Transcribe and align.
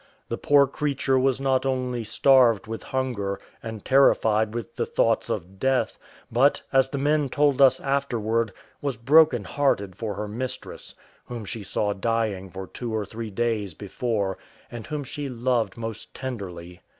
The 0.29 0.37
poor 0.39 0.65
creature 0.65 1.19
was 1.19 1.39
not 1.39 1.63
only 1.63 2.03
starved 2.03 2.65
with 2.65 2.81
hunger, 2.89 3.39
and 3.61 3.85
terrified 3.85 4.51
with 4.55 4.75
the 4.75 4.87
thoughts 4.87 5.29
of 5.29 5.59
death, 5.59 5.99
but, 6.31 6.63
as 6.73 6.89
the 6.89 6.97
men 6.97 7.29
told 7.29 7.61
us 7.61 7.79
afterwards, 7.79 8.51
was 8.81 8.97
broken 8.97 9.43
hearted 9.43 9.95
for 9.95 10.15
her 10.15 10.27
mistress, 10.27 10.95
whom 11.25 11.45
she 11.45 11.61
saw 11.61 11.93
dying 11.93 12.49
for 12.49 12.65
two 12.65 12.91
or 12.95 13.05
three 13.05 13.29
days 13.29 13.75
before, 13.75 14.39
and 14.71 14.87
whom 14.87 15.03
she 15.03 15.29
loved 15.29 15.77
most 15.77 16.15
tenderly. 16.15 16.81